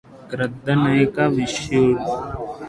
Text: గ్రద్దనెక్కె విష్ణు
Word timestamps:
గ్రద్దనెక్కె 0.31 1.25
విష్ణు 1.35 1.83